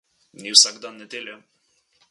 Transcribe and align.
Ni 0.39 0.51
vsak 0.55 0.75
dan 0.81 0.95
nedelja. 0.97 1.37